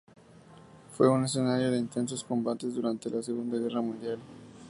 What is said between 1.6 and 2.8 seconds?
de intensos combates